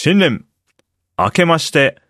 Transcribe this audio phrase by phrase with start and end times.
[0.00, 0.44] 新年、
[1.18, 2.00] 明けまして、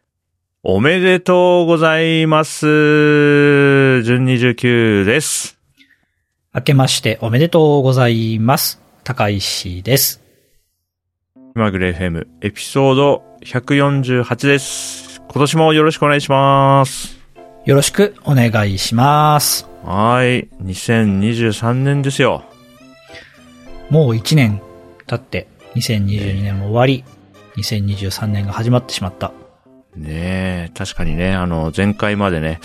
[0.63, 4.03] おめでとうございます。
[4.03, 5.59] 順29です。
[6.55, 8.79] 明けましておめでとうございます。
[9.05, 10.21] 高石です。
[11.55, 15.23] 気まぐれ FM エピソード148です。
[15.23, 17.19] 今年もよろしくお願いします。
[17.65, 19.67] よろしくお願いします。
[19.83, 20.47] はい。
[20.63, 22.45] 2023年ですよ。
[23.89, 24.61] もう1年
[25.07, 27.03] 経って、2022年も終わり、
[27.59, 29.33] 2023年が始まってしまった。
[29.97, 32.61] ねえ、確かにね、あの、前回までね、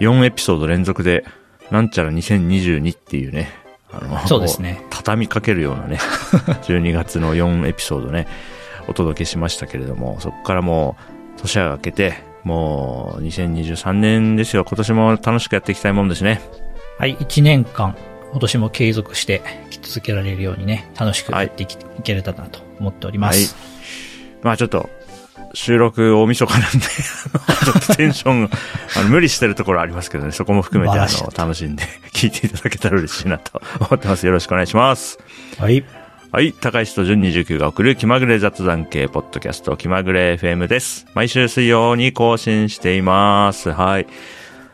[0.00, 1.24] 4エピソード連続で、
[1.70, 3.50] なんちゃら2022っていうね、
[3.90, 4.84] あの、そうですね。
[4.90, 5.98] 畳みかけるようなね、
[6.66, 8.26] 12月の4エピソードね、
[8.88, 10.96] お届けしましたけれども、そこからも
[11.36, 14.64] う、年が明けて、もう、2023年ですよ。
[14.64, 16.42] 今年も楽しくやっていきたいもんですね。
[16.98, 17.96] はい、1年間、
[18.30, 23.73] 今年も継続して生き続けられるようにね、楽しくやっていき、い、けれたらなと思っております。
[24.44, 24.88] まあちょっと、
[25.54, 28.50] 収録大晦日なんで、 ちょっとテンションが、
[28.96, 34.26] あの、無理してるところありますけどね、そこも含めて、あの、楽しんで 聞いていただけたら嬉しいなと思ってます。
[34.26, 35.18] よろしくお願いします。
[35.58, 35.84] はい。
[36.30, 36.52] はい。
[36.52, 41.06] 高石と純29が送る気まぐれ雑談系ポッドキャスト気まぐれ FM です。
[41.14, 43.70] 毎週水曜に更新しています。
[43.70, 44.06] はい。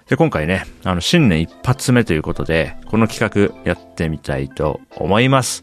[0.08, 5.62] で、今回ね、あの、新年一発目ということで、この企画やってみたいと思います。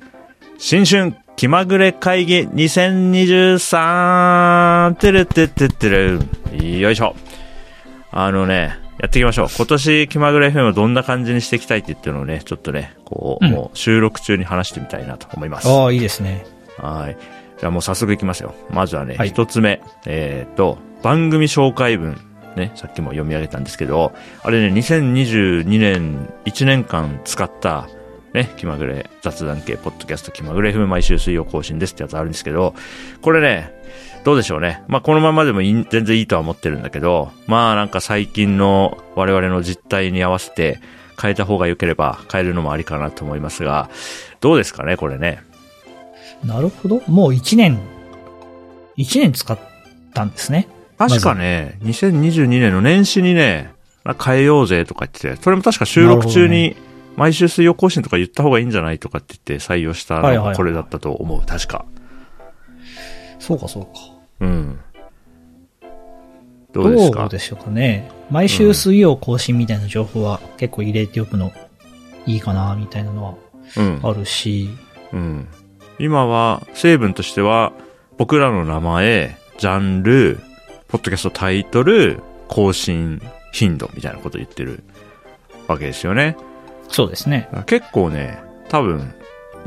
[0.57, 4.95] 新春気まぐれ会議 2023!
[4.95, 6.19] てるてってってる。
[6.79, 7.15] よいしょ。
[8.09, 9.47] あのね、やっていきましょう。
[9.55, 15.69] 今年気まぐれ FM をどんな感じにしていきたいって言ってるのをね、ちょっとね、こう、うんもう収録中に話してみたいなと思います。
[15.69, 16.43] ああ、いいですね。
[16.79, 17.17] はい。
[17.59, 18.55] じゃあもう早速いきますよ。
[18.71, 19.83] まずはね、はい一、つ目。
[20.07, 22.19] えっ、と、番組紹介文。
[22.55, 27.87] ね、さっきも読み上げたんですけど、あれね、2022年、1年間使った、
[28.37, 32.75] ね、気まぐれ雑談系、ポッドキャスト気まぐれ FM 毎週水曜更新ですってやつあるんですけど、
[33.21, 33.73] これね、
[34.23, 34.83] どうでしょうね。
[34.87, 40.79] まあ、このままでもいい全然いいとは思ってるんだけど、まあ、なんか最近の我々の実態に合わせて
[41.19, 43.89] 変えた方が良ければ変えるのもありかなと思いますが、
[44.39, 45.41] どうですかね、これね。
[46.43, 47.01] なるほど。
[47.07, 47.79] もう1年、
[48.97, 49.57] 1年使っ
[50.13, 50.67] たんですね。
[50.97, 53.71] 確かね、2022年の年始にね、
[54.23, 56.75] 変えようぜとか言ってて、それも確か収録中に、
[57.17, 61.83] 毎週水曜更新とか言った方がいいんじゃないとかって言って採用したのがこれだったと思う、確か。
[63.39, 63.89] そうか、そうか。
[64.39, 64.79] うん。
[66.73, 67.21] どうですか？
[67.21, 68.09] どうでしょうかね。
[68.29, 71.51] 毎週水曜更新みたいな情報は結構入れておくの
[72.25, 73.37] いいかな、みたいなの
[73.75, 74.01] うん。
[74.01, 74.69] はあるし、
[75.11, 75.47] うん。
[75.97, 77.73] 今は、成分としては、
[78.17, 80.39] 僕らの名前、ジャンル、
[80.87, 84.83] ポッドキャストタイトル、更新頻度みたいなこと言ってる
[85.67, 86.37] わけですよね。
[86.87, 87.49] そうですね。
[87.65, 88.39] 結構ね、
[88.69, 89.13] 多分、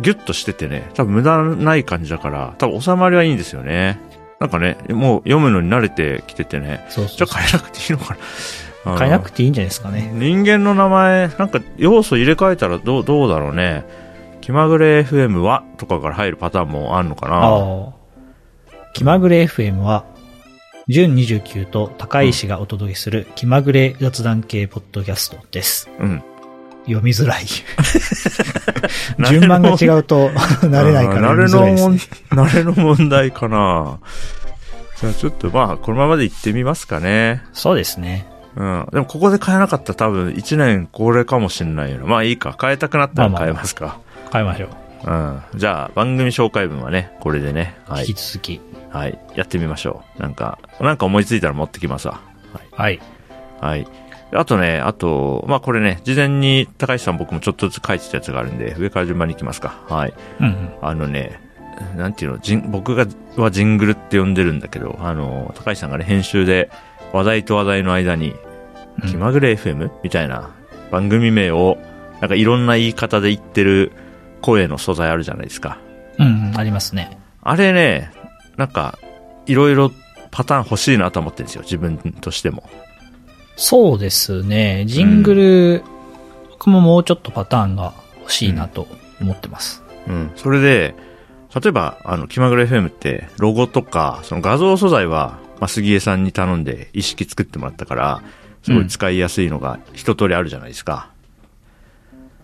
[0.00, 4.00] ギュッとしててね、多分無駄ない感じだから、多分収まりはいいんですよね。
[4.38, 8.97] なんかね、もう読むのに慣れてきててね、そうそうじゃあ変えなくていいのかな。
[8.98, 10.10] 変えなくてていいんじゃないですかね。
[10.14, 13.84] 人間の名前、なんか要素入れ替えたらどう、どうだろうね。
[14.41, 17.92] 気まぐれ FM はとかから入るパターンもあるのかな。
[18.94, 20.04] 気まぐれ FM は、
[20.88, 25.91] 準29と高石がお届けする気まぐれ雑談系ポッドキャストです。
[26.00, 26.22] うん。
[26.93, 27.47] 読みづらい。
[29.28, 31.99] 順番が違うと慣れないから読みづらいですね。
[32.31, 33.99] 慣れの問題かな。
[35.01, 37.43] じゃあちょっとまあ、このままで行ってみますかね。
[37.53, 38.27] そうですね。
[38.56, 38.89] うん。
[38.93, 42.01] でもここで変えなかったら多分1年これかもしんないよ。
[42.05, 42.56] まあいいか。
[42.61, 43.99] 変えたくなったら変えますか。
[44.33, 45.11] 変えましょう。
[45.11, 45.43] うん。
[45.55, 47.77] じゃあ番組紹介文はね、これでね。
[47.87, 48.33] はい引き。
[48.33, 48.61] 続き。
[48.91, 49.19] はい。
[49.37, 50.22] やってみましょう。
[50.22, 52.21] なんか、なんか思いついたら持ってきますわ。
[52.72, 53.01] はい。
[53.61, 53.87] はい。
[54.32, 59.82] あとね、あと、まあこれね、事前に高橋さん僕もちょっとずつ書いてたやつがあるんで、上から順番に行きますか。
[59.88, 60.14] はい。
[60.41, 60.70] うんうん。
[60.82, 61.41] あのね、
[61.96, 66.70] なんていうの、ジン僕がはジングルって呼んでるんだけど、あの、高橋さんがね、編集で
[67.12, 68.50] 話題と話題の間に、うん
[69.08, 69.91] 気まぐれ FM?
[70.02, 70.50] みたいな
[70.91, 71.78] 番組名を、
[72.20, 73.92] なんかいろんな言い方で言ってる
[74.42, 75.78] 声の素材あるじゃないですか。
[76.18, 77.18] うんうん、ありますね。
[77.42, 78.12] あれね、
[78.58, 78.98] なんか、
[79.47, 79.91] いろいろ
[80.30, 82.68] パターン欲しいなと思ってるんですよ、自分としても。
[83.62, 84.86] そうですね。
[84.86, 85.83] ジングル、
[86.48, 88.89] 僕ももうちょっとパターンが欲しいなと
[89.21, 89.83] 思ってます。
[90.09, 90.33] うん。
[90.34, 90.95] それで、
[91.54, 98.22] 例えば、あの、気まぐれ FM って、ロゴとか、その画像素材は、まあ、杉江さんに頼んで一式作ってもらったから、
[98.62, 101.10] すごい使いやすいのが一通りあるじゃないですか。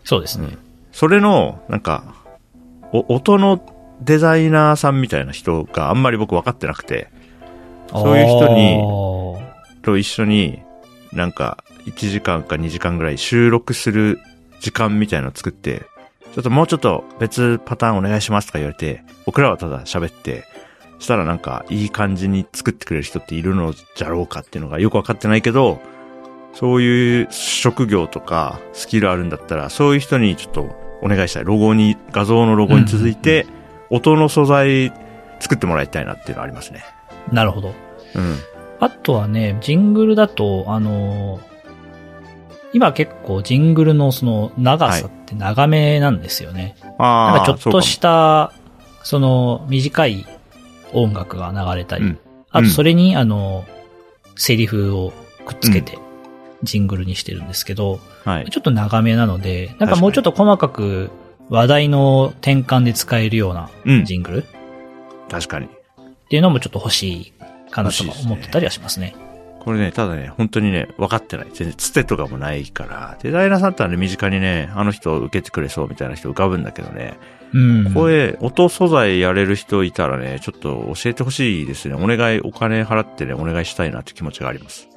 [0.05, 0.59] そうですね。
[0.93, 2.05] それの、なんか、
[2.93, 3.65] お、音の
[4.03, 7.09] デザイナーさんみたいな人があんまり僕分かってなくて、
[7.91, 9.43] そういう人にに、
[9.81, 10.61] と一緒に、
[11.13, 14.21] なんか、1時間か2時間ぐらい収録する
[14.61, 15.83] 時間みたいなのを作って、
[16.35, 20.45] ちょっともうちょっと別パターンお願いしますとか言われて、僕らはただ喋って、
[20.99, 25.81] したらなんかいい感じに作ってくれる人っているのじゃろうかっていうのがよくわかってないけど、
[26.55, 30.63] そういう職業とかスキルあるんだったら、そういう人にちょっと
[31.03, 31.45] お願いしたい。
[31.45, 33.47] ロゴに、画像のロゴに続いて、
[33.91, 34.93] 音の素材
[35.39, 36.83] 作ってもらいたいなっていうのはありますね。
[37.31, 37.75] なるほど。
[38.15, 38.37] うん。
[38.81, 41.57] あとはね、ジングルだと、あのー
[42.73, 46.77] 今結構ジングルのその長さって長めなんですよね。
[46.99, 47.37] ああ。
[47.39, 48.53] なんかちょっとした、
[49.03, 50.27] その短い
[50.93, 52.19] 音楽が流れたり、うん
[52.51, 53.65] あとそれにあの、
[54.37, 55.13] セリフを
[55.45, 55.99] くっつけて、
[56.63, 58.37] ジングルにしてるんですけど、そうかも。
[58.37, 58.51] はい。
[58.51, 61.11] ちょっと長めなので、なんかもうちょっと細かく
[61.51, 64.05] 話題の転換で使えるようなうん。
[64.05, 64.45] ジングルっ
[65.31, 65.69] 確かに。
[66.29, 67.33] ていうのもちょっと欲しい
[67.77, 69.15] かなと思ってたりはしますね。
[69.61, 71.49] これね、ただね、本当にね、分かってない。
[71.53, 77.19] 全然、つてとかもないから、デザイナーさんってはね、身近にね、あの人を受けてくれそうみたいな人浮かぶんだけどね、
[77.53, 77.93] うん。
[77.93, 81.95] 声、音素材やれる人いたらね、ちょっと教えてほしいですね。
[81.95, 84.89] お願い、お金払ってね、お願いしたいなって気持ちがあります。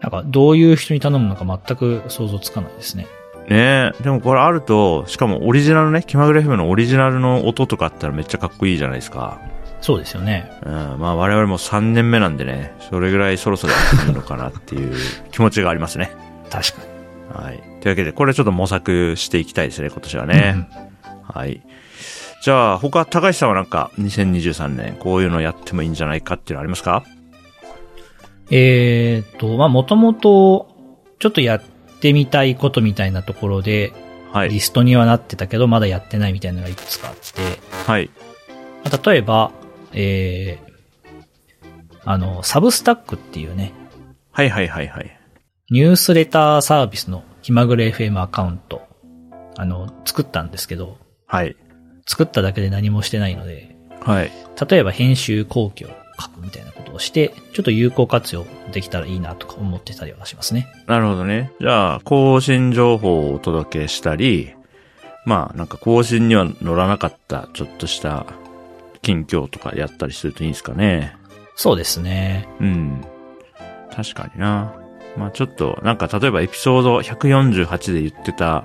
[0.00, 3.06] なんかどういう人に頼むのか全く想像つかないですね。
[3.48, 9.40] ねえ、でもこれあると、しかもオリジナルね、気まぐれ FM のオリジナルの音とかあったらめっちゃかっこいいじゃないですか。
[9.80, 10.50] そうですよね。
[10.64, 14.94] うん、まあ我々も3年目なんでね、それぐらいそろそろやってもいいのかなっていう
[15.30, 16.12] 気持ちがありますね。
[16.50, 17.44] 確かに。
[17.44, 17.62] はい。
[17.80, 20.68] というわけで、これちょっと模索していきたいですね、今年はね。
[21.22, 21.62] はい。
[22.42, 27.04] じゃあ、他、高橋さんはなんか、2023年、こういうのやってもいいんじゃないかっていうのありますか？
[28.50, 30.68] えーっと、まあ、もともと、
[31.18, 31.62] ちょっとやっ
[32.00, 33.92] てみたいことみたいなところで、
[34.32, 34.48] はい。
[34.50, 37.20] リストにはなってたけど、まだやってないみたいなのがいくつかあって、
[37.86, 38.10] はい。
[38.84, 39.52] まあ例えば、
[39.92, 43.72] えー、あの、サブスタックっていうね、
[44.32, 45.20] はいはいはいはい。
[45.70, 48.82] ニュースレターサービスの気まぐれ FM アカウント、
[49.56, 50.96] あの、作ったんですけど、
[51.26, 51.56] はい。
[52.06, 54.32] 作っただけで何もしてないので、はい。
[54.68, 55.88] 例えば編集後期を
[56.20, 60.68] 書くみたいなことをして、ちょっと有効活用できたらいいなとか思ってたりはしますね。
[60.86, 61.52] なるほどね。
[61.60, 64.54] じゃあ、更新情報をお届けしたり、
[65.26, 68.24] まあ、なんか更新には乗らなかった、ちょっとした
[69.02, 71.16] 近況とかやったりするといいんですかね。
[71.54, 72.48] そうですね。
[72.60, 73.04] うん。
[73.94, 74.74] 確かにな。
[75.16, 78.64] まあちょっと、なんか例えばエピソード148で言ってた、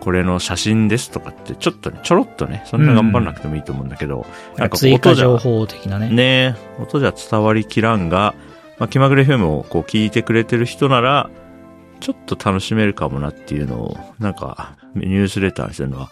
[0.00, 4.26] これの写真ですとかって、ちょっとね、ちょろっとね、そんな頑張らなくてもいいと思うんだけど、
[4.56, 6.10] なんか追加情報的なね。
[6.10, 8.34] ね音じゃ伝わりきらんが、
[8.78, 11.30] まあ気まぐれ FM をこう聞いてくれてる人なら、
[12.00, 16.10] ちょっと楽しめるかもなっていうのを、なんか、ニュースレターにするのは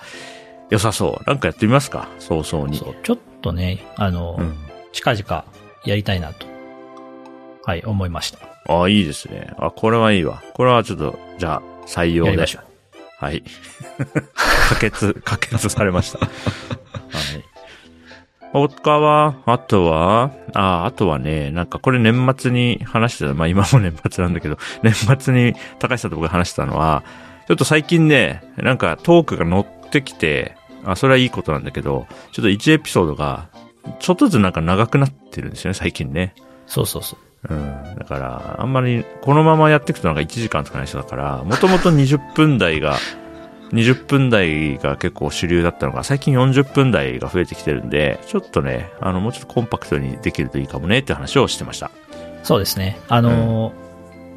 [0.70, 1.29] 良さそう。
[1.29, 2.08] なんかやってみますか？
[2.20, 2.79] 早々に。
[2.79, 4.56] そう、ちょっとね、あの、うん。
[4.92, 5.44] 近々
[5.84, 6.46] やりたいなと、
[7.64, 8.38] はい、思いました。
[8.69, 9.52] ああ、いいですね。
[9.58, 10.42] あ、これはいいわ。
[10.54, 12.56] これはちょっと、じゃあ、採用でやりまし。
[12.56, 13.25] ょう。
[13.25, 13.42] はい。
[14.69, 16.19] 可決、可決されました。
[16.26, 16.28] はい。
[18.52, 27.04] 他は、あとは、あ、あとはね、なんかこれ年末に話してた、まあ今も年末なんだけど、 年末に高橋さんと僕が話してたのは、
[27.46, 33.49] ちょっと最近ね、なんかトークが乗ってきて、あ、それはいいことなんだけど、ちょっと1エピソードが、
[33.99, 36.35] ちょっとずつなんか長くなってるんですよね、最近ね。
[36.67, 37.17] そうそうそ
[37.49, 37.55] う。
[37.55, 37.97] うん。
[37.99, 42.97] だから、あんまり、このままやっていくとなんか1時間とかない人だから、もともと20分台が、
[43.73, 51.91] 20分台が結構主流だったのが、最近40分台が増えてきてるんで、ちょっとね、あの、もうちょっとコンパクトにできるといいかもねって話をしてました。
[52.43, 52.99] そうですね。
[53.08, 53.80] あのー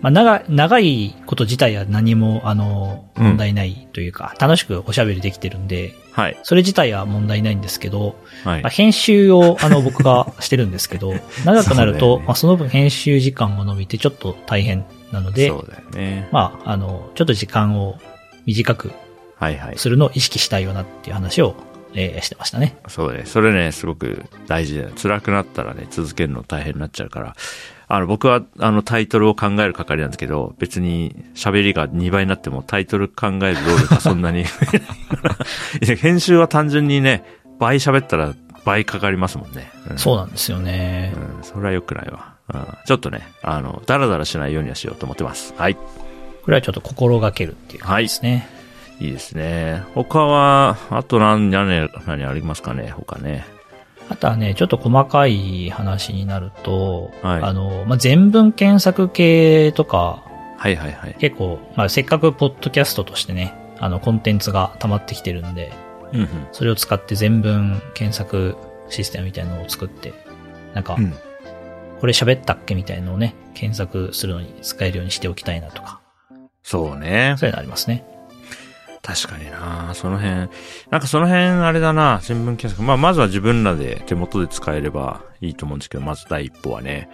[0.03, 6.37] まあ、長い、長いこと自体は何も、あの問題ないというか、楽しくおしゃべりできてるんで、はい。
[6.43, 8.69] それ自体は問題ないんですけど、はいまあ、。
[8.69, 11.13] 編集を、あの、僕がしてるんですけど、
[11.45, 16.27] 長くなると、ねまあ、その分編集時間も伸びてちょっと大変なので、そうだよね。
[16.31, 17.97] まあ、あの、ちょっと時間を
[18.45, 18.91] 短く
[19.43, 19.77] はいはい。
[19.77, 21.55] するのを意識したいよなっていう話を、
[21.95, 22.77] えーしてましたね。
[22.87, 23.23] そうね。
[23.25, 24.91] それね、すごく大事だよ。
[24.95, 27.35] 辛くなったらね、続けるの大変になっちゃうから。
[27.87, 34.45] あの、僕は、あの、タイトルを考える係なんですけど、別に喋りが2倍になってもタイトル考える労力がそんなに
[35.99, 37.23] 編集は単純にね、
[37.59, 38.33] 倍喋ったら
[38.65, 39.69] 倍かかりますもんね。
[39.91, 41.13] うん、そうなんですよね。
[41.37, 42.33] うん、それは良くないわ。
[42.53, 45.53] うん、ちょっとね、あの、ダラダラしないようにはしようと思ってます。
[45.57, 45.75] はい。
[45.75, 48.49] これはちょっと心がけるっていう感じですね。
[48.51, 48.52] い
[49.09, 49.83] いですね。
[49.93, 52.93] 他は、あと何、何、何ありますかね？
[52.95, 53.45] 他ね。
[54.09, 60.23] あとはね、ちょっと細かい話になると、はいあの、まあ、全文検索系とか、
[60.57, 61.15] はいはいはい。
[61.19, 65.71] 結構、まあ、せっかくポッドキャストとしてね、あの、コンテンツが溜まってきてるんで、
[66.11, 66.29] うんうん。
[66.51, 68.55] それを使って全文検索
[68.89, 70.13] システムみたいなのを作って、
[70.73, 71.13] なんか、うん
[71.99, 76.01] これ喋ったっけみたいなのをね、検索するのに使えるようにしておきたいなとか、
[76.61, 77.35] そうね。
[77.37, 78.03] そういうのありますね。
[79.03, 80.49] 確かになその辺。
[80.89, 82.81] なんかその辺あれだな新聞検索。
[82.83, 87.09] まあまずは自分らで手元で使えればいいと思うんですけど、まず第一歩はね。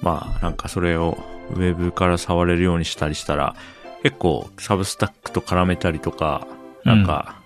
[0.00, 1.18] まあなんかそれを
[1.50, 3.54] ウェブから触れるようにしたりしたら、
[4.02, 6.46] 結構サブスタックと絡めたりとか、
[6.84, 7.36] なんか、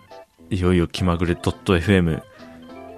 [0.51, 2.23] いよいよ気まぐれ .fm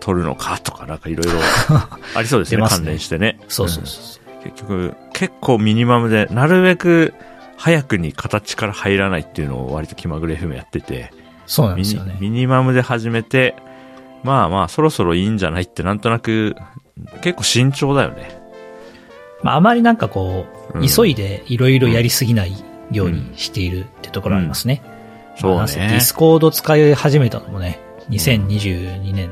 [0.01, 1.33] 撮るのかとか、なんかいろいろ
[2.15, 3.41] ありそうですね、ね関連してね。
[3.49, 4.05] そうそうそう。
[4.15, 7.15] うん結局、結構ミニマムで、なるべく
[7.61, 11.13] 早くに形から入らないっていうのを割と気まぐれ FM やってて、
[11.45, 12.17] そうなんですよね。
[12.19, 13.55] ミニマムで始めて、
[14.23, 16.57] まあまあ、そろそろいいんじゃないってなんとなく、
[17.21, 18.41] 結構慎重だよね。
[19.43, 22.55] まあ、あまりなんかこう、うん急いでいろいろやりすぎない
[22.93, 24.83] ようにしているってところありますね。
[25.37, 26.01] そうまあなんせデねィ。
[26.01, 29.31] スコード使い始めたのもね、2022年、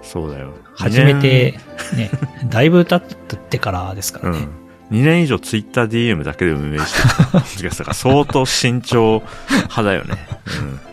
[0.00, 0.54] そうだよ。
[0.74, 1.58] 初めて、
[1.94, 2.10] ね、
[2.48, 3.04] だいぶ経
[3.36, 4.46] ってからですかうんらね。。
[4.90, 10.16] 2年以上ツイッター DM だけで運営してた気がしたから、相当慎重派だよね。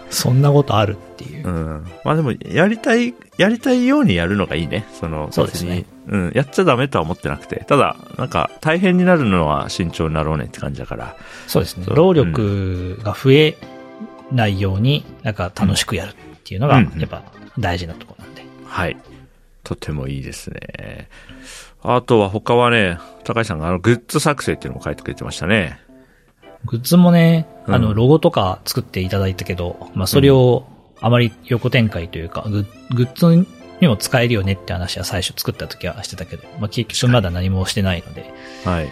[0.09, 1.47] そんなことあるっていう。
[1.47, 1.55] うん。
[1.55, 1.87] うん。
[2.03, 4.85] まあでも、やりたい、やりたいようにやるのがいいね。
[4.93, 5.85] その、そうですね。
[6.07, 6.31] うん。
[6.33, 7.65] やっちゃダメとは思ってなくて。
[7.67, 11.15] ただ、なんか、大変になるのは慎重になろうねって感じだから。
[11.47, 13.57] そうですね労力が増え
[14.31, 16.13] ないように、なんか楽しくやるっ
[16.43, 17.23] ていうのが、うんやっぱ
[17.59, 18.45] 大事なところなんで。
[18.65, 18.97] はい。
[19.63, 21.09] とてもいいですね。
[21.83, 25.79] あとは他はね、高橋さんがあの、グッズ作成っていうのも書いてくれてましたね。
[26.65, 30.65] グッズもね、うんあの、ロゴとか作っていただいたけど、まあ、それを
[31.01, 33.45] あまり横展開というか、グッグッズ
[33.81, 38.91] にも使えるよねって話は最初作った時はしてたけど、まあ、結局まだ何もしてないので、はい。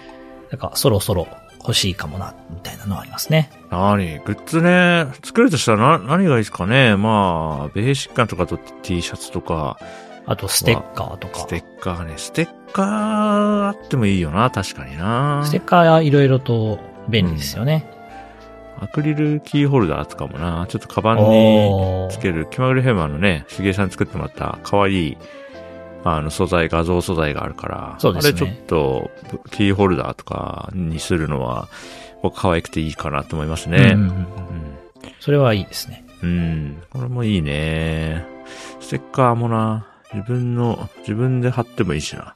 [0.51, 1.27] なんかそろそろ
[1.59, 3.49] 欲しいかもな、みたいなのはありますね。
[3.71, 4.19] 何？
[4.19, 9.79] グッズね、作るとしたらな、何がいいですかねまあ、ベーシックなとかと T シャツとか、
[10.27, 11.47] あとステッカーとかス。
[11.47, 12.85] テッカーね、ステッカー
[13.67, 15.43] あってもいいよな、確かにな。
[15.45, 17.91] ステッカーはいろいろと便利ですよね。
[18.79, 25.17] アクリルキーホルダーとかもな、ちょっとカバンにつける、気まぐれヘマのね、しげさん作ってもらった可愛い、
[26.03, 29.11] あの素材、画像素材があるから、そうですねあれちょっと、
[29.51, 31.67] キーホルダーとかにするのは、
[32.21, 33.77] 僕可愛くていいかなと思いますね。
[33.77, 34.25] うんうんうんうん
[35.19, 36.05] それはいいですね。
[36.21, 36.83] うん。
[36.91, 38.25] これもいいね。
[38.79, 42.35] ステッカーもな、自分の、自分で貼ってもいいしな。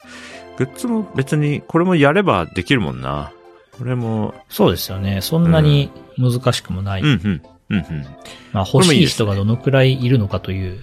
[0.58, 3.32] グッズも別に、これもやればできるもんな。
[3.78, 5.22] これも、そうですよね。
[5.22, 7.02] そんなに難しくもない。
[7.02, 7.42] うんうん。
[7.70, 8.06] うん
[8.52, 10.80] まあこれもいいですね欲しい人がどのくらいいるのかという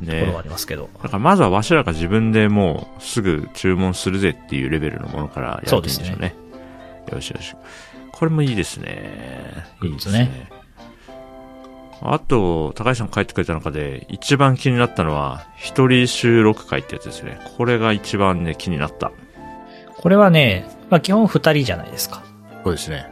[0.00, 0.06] うん。
[0.06, 0.88] ところはねありますけど。
[1.02, 6.34] だからまずはわしらが自分でもうすぐ注文するぜっていうレベルのものからやるんでしょうね。
[7.12, 7.54] よしよし。
[8.12, 9.66] これもいいですね。
[9.82, 10.50] いいですね。
[12.02, 17.38] あと、高橋さん書いてくれた中で一番気になったのは、一人収録会ってやつですね。
[17.56, 19.12] これが一番ね、気になった。
[19.98, 22.22] これはね、まあ基本二人じゃないですか。
[22.64, 23.06] そうですね。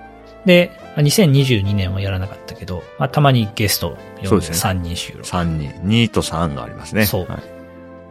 [0.47, 5.25] で、まあ2022年はやらなかったけど、まあたまにゲスト呼んでそうですね3人収録。
[5.25, 5.71] 3人。
[5.83, 7.04] 2と3がありますね。
[7.04, 7.38] そうは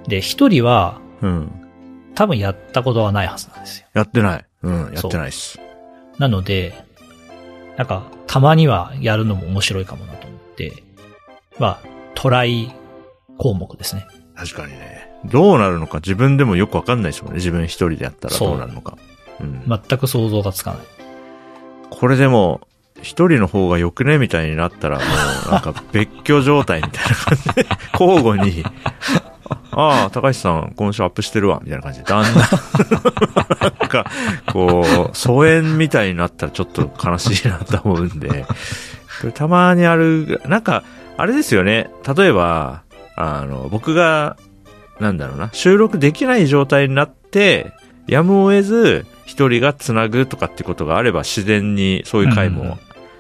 [0.05, 0.10] い。
[0.10, 1.51] で、一人はうん。
[2.13, 3.88] 多分やったことはないはずなんですよ。
[3.93, 4.46] やってない。
[4.63, 5.60] うん、やってないっす。
[6.17, 6.74] なので、
[7.77, 10.26] なんか、たまにはやるのも面白いかもなと
[11.59, 12.73] まあ、トライ
[13.37, 14.07] 項目ですね。
[14.35, 15.07] 確かにね。
[15.25, 17.37] どうなるのか自分でもよくわかんないですもんね。
[17.37, 18.97] 自分一人でやったらどうなるのか。
[19.39, 19.63] うん。
[19.67, 20.79] 全く想像がつかない。
[21.89, 22.61] これでも、
[23.01, 25.03] 一人の方が良くねみたいになったら、も
[25.47, 28.63] う、なんか 別居状態みたいな感じで、交互に、
[29.71, 32.41] ああ、高橋さん、今週アップしてるわ、みたいな感じで、だんだん、な
[33.85, 34.05] んか、
[34.51, 38.45] こう、疎遠みたいになったらちょっと悲しいなと思うんで、
[39.21, 40.83] これたまにある、なんか、
[41.17, 42.83] あれですよね、例えば、
[43.15, 44.38] あの、僕が、
[45.00, 47.74] なんだろうな、収録できない状態になって、
[48.07, 52.77] やむを得ず、一人が繋ぐとかってことがあれば、自然にそういう回も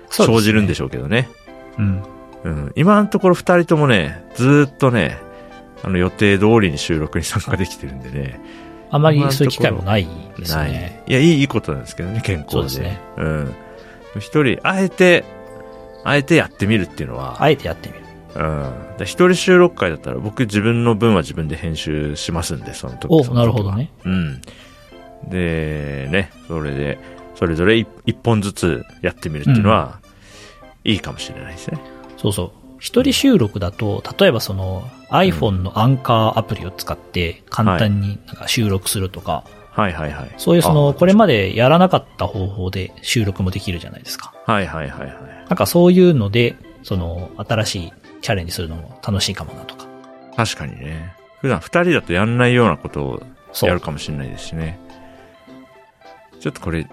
[0.09, 1.29] 生じるんでししょうけどね。
[1.77, 1.81] ょう。
[1.81, 2.03] うん。
[2.43, 2.71] うん。
[2.75, 5.17] 今のところ二人ともね、ずーっとね、
[5.83, 8.39] あの予定通りに収録に参加できてるんでね。
[8.89, 11.03] あまりそういう機会もないですないね。。
[11.07, 12.51] いや、いい、いいことなんですけどね、健康で。
[12.51, 13.01] そうですね。
[13.17, 13.55] うん。
[14.19, 15.25] 一人、あえて、
[16.07, 18.01] あえてやってみるっていうのは、あえてやってみる。
[18.35, 18.97] うん。
[18.97, 23.91] で一人収録会だったら僕自分の分は自分で編集しますんで、その時お、その時はなるほどね。
[24.05, 24.41] うん。
[25.29, 26.97] で、ね、それで、
[27.35, 29.99] それぞれ一一本ずつやってみるっていうのは、
[30.83, 31.79] いいかもしれないですね。
[32.17, 32.51] そうそう。
[32.79, 40.33] 一人収録だと、例えばその iPhone のアンカーアプリを使って簡単になんか収録するとか、はいはいはい。
[40.37, 44.33] そういうその、あこれまでやらなかった方法で収録もできるじゃないですか。
[44.45, 45.15] はいはいはいはい。
[45.47, 49.87] なんかそういうので、その、新しいチャレンジするのも楽しいかもなとか。
[50.35, 51.13] 確かにね。
[51.41, 53.23] 普段二人だとやんないようなことを。
[53.61, 54.77] やるかもしれないですしね。
[56.39, 56.87] ちょっとこれ、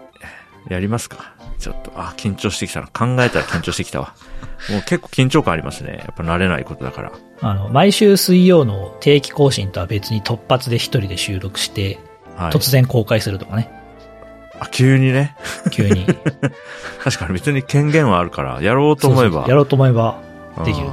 [0.68, 1.34] やりますか。
[1.58, 2.86] ちょっと、あ、緊張してきたな。
[2.86, 4.14] 考えたら緊張してきたわ。
[4.70, 5.98] もう結構緊張感ありますね。
[5.98, 7.12] やっぱ慣れないことだから。
[7.40, 12.13] あの、毎週水曜の定期更新とは別に突発で一人で収録して、はい。
[12.36, 13.70] 突然公開するとかね。
[14.58, 15.36] あ、急にね。
[15.70, 16.06] 急に。
[17.02, 19.32] 確かに別に権限はあるから、やろうと思えば。
[19.32, 20.18] そうそうやろうと思えば
[20.64, 20.88] できる。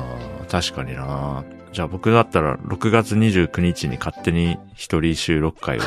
[0.50, 5.82] 確かになじゃあ僕だったら6月29日に勝手に一人収録会を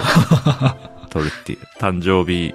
[1.11, 2.55] 撮るっていう、誕生日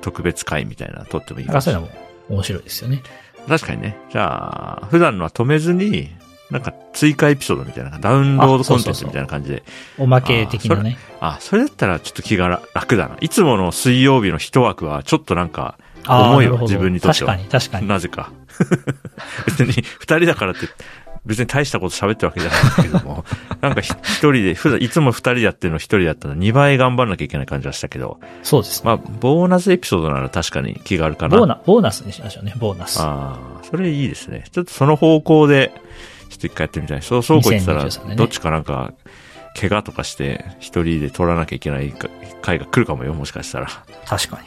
[0.00, 3.02] 特別会みたいなの撮ってもいいかもしれないそういうのも面白いですよね。
[3.48, 3.96] 確かにね。
[4.10, 6.14] じゃあ、普段のは止めずに、
[6.52, 9.62] なんか追加エピソードみたいな、ダウンロードコンテンツみたいな感じで。
[9.98, 10.98] おまけ的なね。
[11.18, 13.16] あ、それだったらちょっと気が楽だな。
[13.20, 17.88] いつもの水曜日の一枠はちょっとなんか、重いわ自分にとっては確かに、確かに。
[17.88, 18.30] なぜか。
[19.46, 20.68] 別に二人だからって、
[21.24, 23.24] 別に大したこと喋ってるわけじゃないんですけども、
[23.62, 28.86] なんかひ一人で、普段、いつも二人でやってるの一人だったら二倍頑張んなきゃいけない感じはしたけど、そうですね。
[28.86, 31.38] まあ、ボーナスエピソードなら確かに気があるかな。
[31.38, 32.98] ボーナ、ボーナスにしましょうね、ボーナス。
[33.00, 34.44] ああ、それいいですね。
[34.50, 35.72] ちょっとその方向で、
[36.32, 37.02] ちょっと一回やってみたい。
[37.02, 38.92] そう、そうこってたら、2023年ねどっちかなんか、
[39.58, 42.08] 怪我とかして、一人で取らなきゃいけないか
[42.40, 43.68] 回が来るかもよ、もしかしたら。
[44.06, 44.40] 確か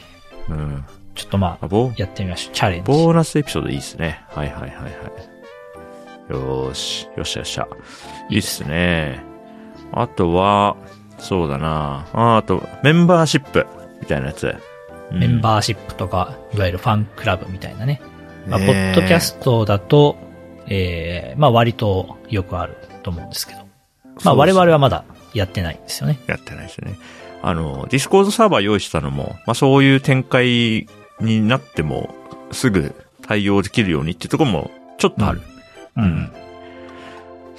[0.48, 0.54] に。
[0.56, 0.84] うん。
[1.14, 2.54] ちょっとまあ、あ、やってみましょう。
[2.54, 2.86] チャレンジ。
[2.86, 4.24] ボーナスエピソードいいですね。
[4.28, 6.32] はいはいはいはい。
[6.32, 7.68] よーし、よっしゃよっしゃ。
[8.30, 9.22] いいっすね。
[9.92, 10.76] あとは、
[11.18, 13.66] そうだなああと、メンバーシップ
[14.00, 14.46] みたいなやつ。
[14.46, 14.76] うん
[15.12, 18.00] メンバーシップとか、いわゆるファンクラブみたいなね。
[18.48, 20.16] まあ、ポッドキャストだと、
[20.68, 23.60] えー、まあ割とよくあると思うんですけど。
[24.24, 25.04] まあ我々はまだ
[25.34, 26.18] やってないんですよね。
[26.26, 26.98] やってないですね。
[27.42, 30.86] あの、ディスコードサーバー用意したのも、まあそういう展開
[31.20, 32.14] になっても、
[32.52, 35.40] すぐ対応できるようにっていうところも、ちょっとある。
[35.96, 36.32] ううん。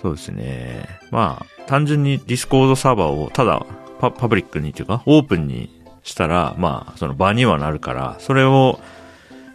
[0.01, 0.87] そうですね。
[1.11, 3.65] まあ、単純にディスコードサーバーをただ
[3.99, 5.69] パ、パブリックにというか、オープンに
[6.03, 8.79] したら、まあ、その場にはなるから、それを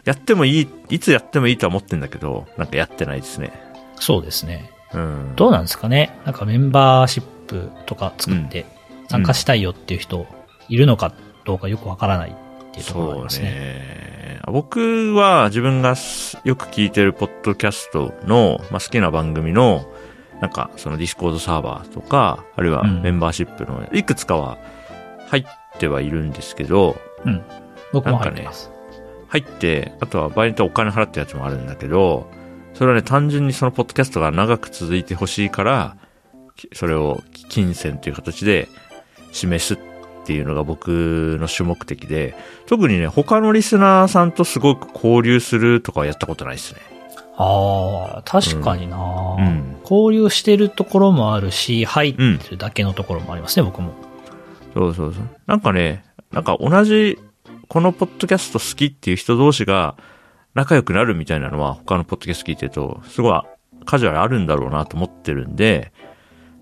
[0.05, 3.53] やってもいい、いつやってもいいとは思ってんだけど、なんかやってないですね。
[3.97, 4.71] そうですね。
[4.93, 5.33] うん。
[5.37, 8.67] どうなんですかねなんかメンバーシップとか作って
[9.09, 10.27] 参加したいよっていう人
[10.69, 12.35] いるのかどうかよくわからないっ
[12.73, 13.45] ていうところがありそうますね。
[13.45, 14.41] ね。
[14.47, 19.87] 僕は自分がすよく聞いてるポッドキャストの、まあ、好きな番組の、
[20.41, 24.59] なんかそのディスコードサーバーとか、あるいはうんメンバーシップのいくつかは
[25.29, 27.43] 入ってはいるんですけど、うん。
[27.93, 28.71] 僕も入ってます。
[29.33, 32.31] 入って、あとは場合によってはお金払ったやつもあるんだけど、
[32.75, 35.97] それはね、単純にそのポッドキャストが長く続いてほしいから、
[36.55, 38.69] きそれを金銭という形で
[39.33, 39.79] 示すっ
[40.27, 42.35] ていうのが僕の主目的で、
[42.67, 46.81] 特にね、他のリスナーさんとすごく交流するとかはやったことないですね。
[47.39, 48.97] ああ、確かにな、
[49.39, 53.93] うん交流してるところもあるし、入ってるだけのところもありますね、僕も。
[54.75, 55.25] そうそうそう。
[55.47, 57.19] なんかね、なんか同じ、
[57.73, 59.97] このポッドキャスト好きっていう人同士が
[60.53, 63.43] 仲良くなるみたいなのは他のポッドキャスト聞いてると、すごい
[63.87, 65.91] カジュアルあるんだろうなと思ってるんで、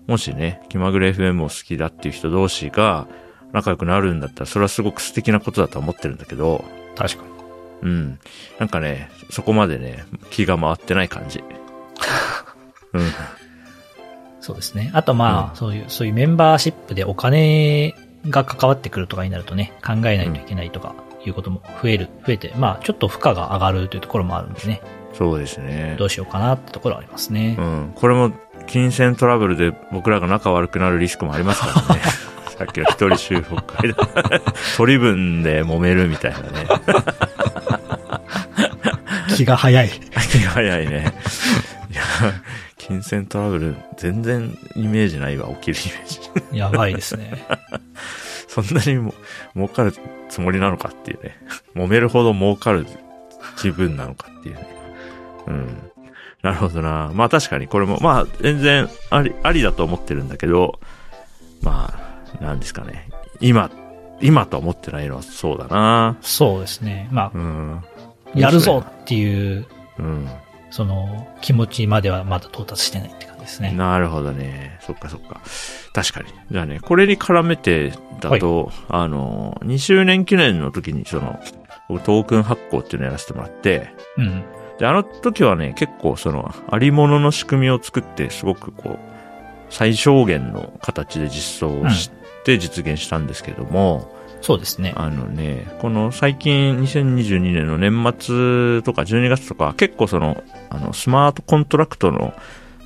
[0.07, 3.09] もしね、気まぐれ FM を好きだっていう人同士が
[3.51, 6.63] 仲良くなるんだったら、それはすごく素敵なことだとは思ってるんだけど、
[6.95, 7.23] 確か
[7.81, 7.89] に。
[7.89, 8.19] うん。
[8.59, 11.43] なんかね、そこまでね、気が回ってない感じ。
[12.93, 13.11] うん。
[14.39, 14.91] そうですね。
[14.93, 17.95] あとまあ、そういう、そういうメンバーシップでお金
[18.29, 24.81] が関わってくるとかになるとね、考えないといけないとかいうことも増える、増えて、まあちょっと負荷が上がるというところもあるんでね、
[25.13, 26.05] そうですねど。
[26.05, 27.61] うしようかなってところはありますねう。
[27.61, 27.91] ん。
[27.95, 28.31] これも、
[28.67, 32.01] 金銭トラブルで僕らが仲悪くなるリスクもありますからね。
[32.57, 33.95] さっきの一人収録会で。
[34.77, 36.45] 取り分で揉めるみたいなね。
[39.35, 39.89] 気が早い。
[39.89, 41.13] 気が早いね。
[41.91, 42.03] いや、
[42.77, 46.57] 金銭トラブル、全然イメージないわ、起きるイメージ。
[46.57, 47.45] やばいですね。
[48.51, 49.13] そんなにも
[49.55, 49.93] 儲かる
[50.27, 51.37] つもりなのかっていうね。
[51.73, 52.85] 揉めるほど儲かる
[53.57, 54.67] 気分なのかっていうね。
[55.47, 55.91] うん。
[56.41, 57.11] なるほどな。
[57.13, 60.81] まあ確かにこれも、まあ全然あり、ありだと思ってるんだけど、
[61.61, 61.93] ま
[62.41, 63.09] あ、なんですかね。
[63.39, 63.71] 今、
[64.19, 66.17] 今とは思ってないのはそうだな。
[66.19, 67.07] そうですね。
[67.09, 67.83] まあう、ん。
[68.35, 69.65] やるぞっていう、
[69.97, 70.29] うん。
[70.71, 73.71] その、気持ちまではまだ到達してないってですね。
[73.71, 74.77] なるほどね。
[74.81, 75.41] そっかそっか。
[75.93, 76.27] 確かに。
[76.49, 81.39] じゃあね、これに絡めてだと、あの、2周年記念の時にその、
[81.89, 84.43] 僕トークン発行っていうのをやらせてもらって、うん。
[84.79, 88.99] で、あの時はね、結構その、ありものの仕組みを作って、すごくこう、
[89.69, 92.11] 最小限の形で実装し
[92.45, 94.93] て実現したんですけども、そうですね。
[94.95, 102.33] あのね、この最近2022年の年末とか12月とか結構その、あの、スマートコントラクトの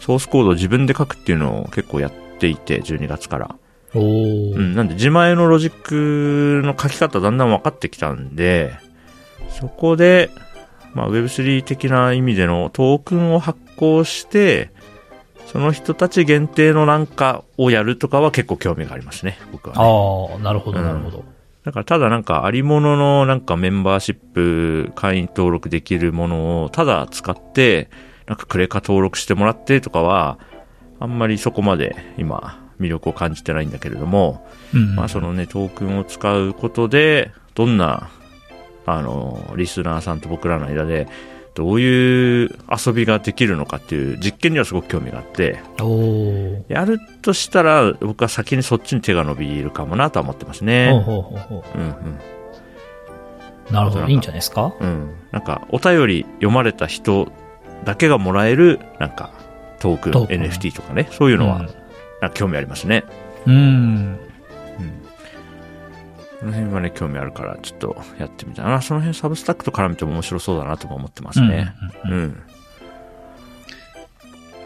[0.05, 3.55] ソースコードを自分で書くっていうのを結構やっていて、12月から。
[3.95, 8.77] うん、なんで自前のロジックの書き方だんだん分かってきたんで、
[9.49, 10.29] そこで、
[10.93, 14.69] まあ Web3 的な意味でのトークンを発行して、
[15.47, 19.81] その人たち限定のなんかをやるとかは結構興味がありますね、僕は、ね。
[19.81, 21.25] ああ、なるほど、うんなるほど。
[21.63, 27.89] だからただなんかありもののなんかメンバーシップ会員登録できるものをただ使って、
[28.27, 30.39] なんかクレカ登録してもらってとかは、
[30.99, 34.95] あんまりそこまで今魅力を感じてないんだけれども、うん。
[34.95, 38.09] まあそのね、トークンを使うことで、どんな、
[38.85, 41.07] あの、リスナーさんと僕らの間で、
[41.53, 45.59] どういう遊びができるのかっていう実験にはすごく興味があって。
[46.67, 50.91] やるとしたら僕は先にそっちに手が伸びるかもなとは思ってますほうね。
[50.91, 51.91] ほうほうほうんうん。
[53.69, 53.73] う。
[53.73, 54.05] なるほど。
[54.05, 54.73] いいんじゃないですか？
[54.81, 55.13] うん。
[55.31, 57.31] なんか、お便り読まれた人
[57.85, 59.31] だけがもらえる、なんか、
[59.79, 63.03] トークン、トークン NFT とかね、そういうのは、なんか興味ありますね。
[63.45, 63.55] うん。
[63.55, 63.59] うん。
[63.59, 64.19] うん。
[66.39, 68.81] この辺はね、興味あるから、ちょっとやってみたいな。
[68.81, 71.73] その辺サブスタックと絡めても面白そうだなとも思ってますね。
[72.03, 72.43] うんうんうん。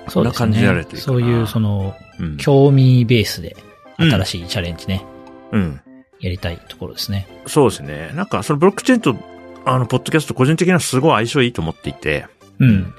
[0.08, 0.88] そうですこんな感じでやれねる。
[0.88, 2.38] といいかなそういう、その、うん。
[2.38, 3.56] 興味ベースで、
[3.98, 5.04] 新しいチャレンジね、
[5.52, 5.82] うん。
[6.20, 7.28] やりたいところですね。
[7.48, 8.12] そうですね。
[8.16, 9.16] なんか、そのブロックチェーンと、
[9.66, 12.26] あの、ポッドキャスト個人的にはすごい相性いいと思っていて、
[12.60, 12.94] うん。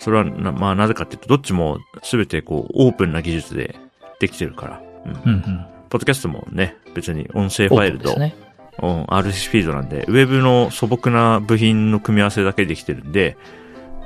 [0.00, 3.76] それはな、まあ、なぜかっていうと、どっちもすべてこう、オープンな技術で
[4.20, 4.82] できてるから。
[5.06, 5.12] うん。
[5.12, 5.66] うんうん。
[5.88, 8.34] ポッドキャストもね、別に音声ファイルと、ね。
[8.82, 13.36] うん、RC フィードなんで、ウェブの素朴な部品の組み合わせだけでできてるんで、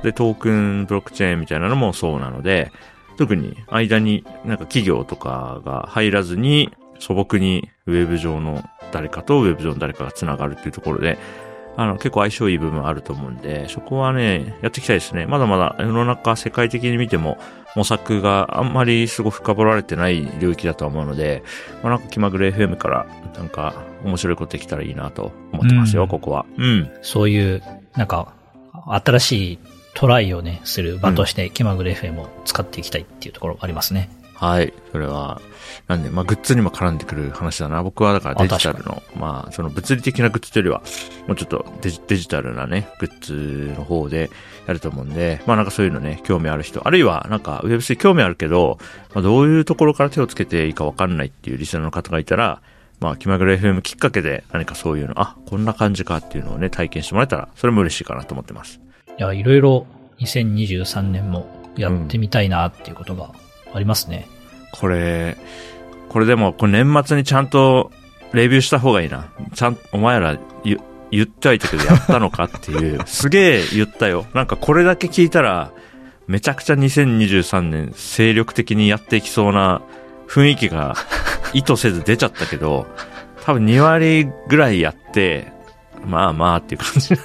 [0.03, 2.71] で、トークン、ブロックチェーンみたいなのもそうなので、
[3.17, 11.17] 特に間になんか企業とかが入らずに素朴にウェブ上の誰かとウェブ上の誰かが繋がるっていうところで、
[11.79, 15.25] あの、結構相性いい部分あると思うんで、そこはね、やっていきたいですね。
[15.25, 17.37] まだまだ世の中世界的に見ても
[17.73, 21.41] 模索があんまりすごく深掘られてない領域だと思うので、
[21.81, 26.45] まあ、なんか気まぐれ FM からなんか面白いことできたらいいなと思ってますよ、うんここは。
[26.57, 26.91] うん。
[27.01, 27.63] そういう、
[27.95, 28.33] なんか、
[28.85, 29.59] 新しい
[29.93, 34.09] トライをね、する場として、気まぐれ FM を使っていきたいっていうところがありますね。
[34.39, 34.73] はい。
[34.93, 35.41] それは、
[35.89, 37.83] なんで、まあ、グッズにも絡んでくる話だな。
[37.83, 40.81] 僕はだからデジタルの、まあ、その物理的なグッズというよりは、
[41.27, 44.29] もうちょっとデジデジタルなね、グッズの方で
[44.65, 48.77] やると思うんで、まあなんかそういうのね、興味ある人、あるいはなんか Web3 興味あるけど、
[49.13, 52.61] まあ、どういうところから手をつけていいかわかんないっていうリスナーの方がいたら、
[53.01, 58.79] まあ、気まぐれ FM きっかけで何かそういうの、あ、こんな感じかっていうのをね、体験してもらえたら、それも嬉しいかなと思ってます。
[59.17, 59.85] いや、いろいろ
[60.19, 63.31] 2023年もやってみたいなっていうことが
[63.73, 64.27] ありますね。
[64.71, 65.37] これ、
[66.09, 67.91] これでも、これ年末にちゃんと
[68.33, 69.31] レビューした方がいいな。
[69.53, 70.79] ちゃん、お前ら言
[71.11, 73.01] 言ってはいたけどやったのかっていう。
[73.07, 74.25] すげえ言ったよ。
[74.33, 75.71] なんかこれだけ聞いたら、
[76.27, 79.81] めちゃくちゃ2023年精力的にやっていきそうな
[80.27, 80.95] 雰囲気が
[81.53, 82.85] 意図せず出ちゃったけど、
[83.43, 85.51] 多分2割ぐらいやって、
[86.05, 87.15] まあまあっていう感じ。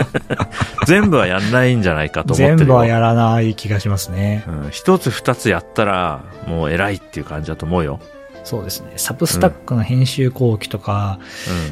[0.86, 2.56] 全部はやんないんじゃないかと思ってるよ。
[2.58, 4.44] 全部はやらない気がしますね。
[4.46, 8.00] うん、一つ二つやったら、もう偉いっていう感じだと思うよ。
[8.44, 8.92] そうですね。
[8.96, 11.18] サブスタックの編集後期とか、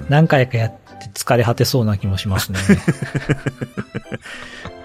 [0.01, 0.07] うん。
[0.09, 2.59] 何回かやって疲れ果てそうな気もしますね。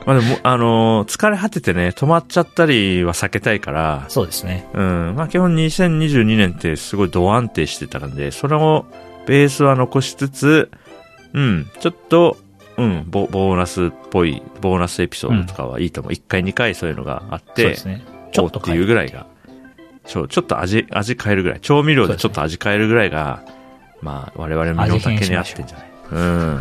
[0.05, 4.67] まあでも、あのー疲れ果ててね、止まっちゃったりは避けたいから、そうですね。
[4.73, 5.13] うん。
[5.15, 8.85] まあ基本2022年ってすごいド安定してたんで、それを
[9.25, 10.71] ベースは残しつつ、
[11.33, 12.37] うん、ちょっと、
[12.77, 16.13] うん、ボボーナスっぽい、ボーナスエピソードとかはいいと思う。
[16.13, 18.03] 一、回二回そういうのがあっそうてで、すね。
[18.31, 19.27] ちょっとっていうぐらいが、
[20.05, 23.43] そう、ちょっと味、味変えるぐらい、調味料でちょっと味変えるぐらいが、
[24.01, 25.87] まあ、我々の身の丈に合ってんじゃない？
[26.11, 26.15] う。
[26.15, 26.55] ん。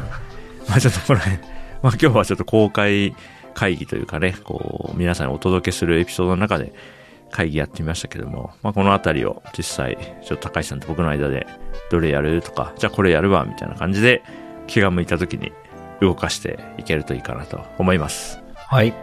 [0.69, 1.21] まあちょっとこれ、
[1.83, 3.15] まあ今日はちょっと公開
[3.55, 6.73] 会議というかね、こう、皆さんにお届けするエピソードの中で
[7.31, 11.47] 会議やってみましたけども、まあこのあたりを実際、ちょっと高橋さんと僕の間で、
[11.91, 14.23] どれやるとか、じゃあこれやるわ、みたいな感じで、
[14.67, 15.53] 気が向いた時に
[16.01, 18.41] 動かしていけるといいかなと思います。
[18.55, 18.95] はい。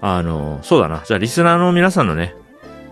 [0.00, 1.02] あの、そうだな。
[1.06, 2.34] じゃあ、リスナーの皆さんのね、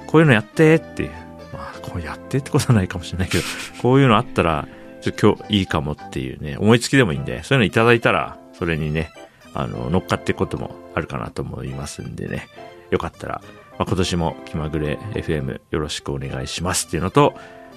[0.07, 1.11] こういうのやってっていう。
[1.53, 3.45] まあ、こうやってってことはないかもしれないけど、
[3.81, 4.67] こういうのあったら、
[5.01, 9.11] ちょっと今日いいかもっていうね、思いつきでもいいんで、そういうのいただいたら、それにね、
[9.55, 12.49] あの、乗っかっていくこともあるかなと思いますんでね。
[12.91, 13.41] よかったら、
[13.79, 17.35] まあ、今年も気まぐれ FM よろしくお願いしますっていうのと、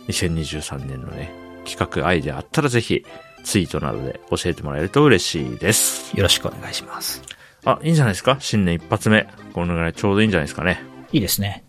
[0.07, 1.31] 2023年のね、
[1.65, 3.05] 企画アイデアあったらぜひ、
[3.43, 6.15] ツイートなどで教えてもらえると嬉しいです。
[6.15, 7.21] よろしくお願いします。
[7.65, 8.37] あ、いいんじゃないですか？
[8.39, 9.27] 新年一発目。
[9.53, 10.81] このぐらいちょうどいいんじゃないですかね？
[11.11, 11.63] いいですね。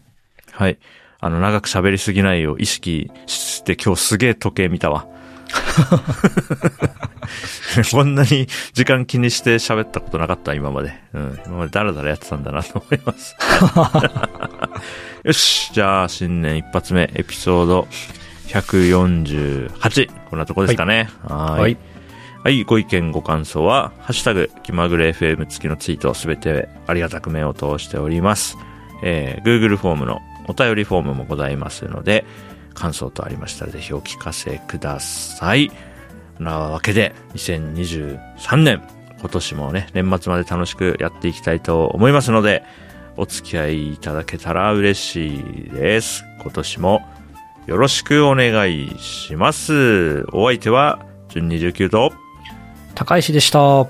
[0.53, 0.79] はい。
[1.21, 5.07] あの、長く喋りすぎないよう意識して今日すげえ時計見たわ。
[7.91, 10.95] こんなに時間気にして喋ったことなかった、今まで。
[11.13, 11.41] うん。
[11.47, 13.37] 今までダラダラやってたんだなと思います。
[15.25, 15.73] よし。
[15.73, 17.89] じゃあ、新年一発目、エピソード
[18.49, 20.20] 148。
[20.31, 21.11] こんなとこですかね。
[21.27, 21.61] はーい。
[21.61, 21.79] はい。
[22.43, 28.57] はい、ご意見、ご感想は、ハッシュタグ、気まぐれ FM 付きのツイートすべてありがたく目を通しております。
[29.03, 32.25] えー、Google フォームのお便りフォームもございますので、
[32.73, 35.71] 感想とありましたらぜひお聞かせください。
[36.39, 38.83] なわけで、2023年、
[39.21, 42.65] 今年もね、年末まで楽しくやっていきたいと思いますので、
[43.19, 46.25] お付き合いいただけたら嬉しいです。
[46.41, 47.03] 今年も
[47.67, 50.25] よろしくお願いします。
[50.33, 52.13] お相手は、順29と、
[52.95, 53.61] 高石でした。
[53.61, 53.87] は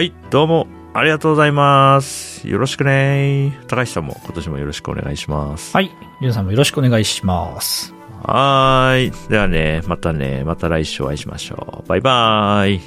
[0.00, 2.48] い、どうもありがとうございます。
[2.48, 3.58] よろしくね。
[3.66, 5.74] 高橋さんも今年もよろしくお願いします。
[5.76, 5.90] はい。
[6.20, 7.92] りゅうさんもよろしくお願いします。
[8.22, 9.28] はーい。
[9.28, 11.88] ではね、またね、また来週お会いしましょう。
[11.88, 12.80] バイバーイ。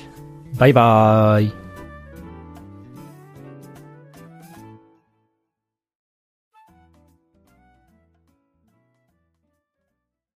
[0.58, 1.67] バイバーイ。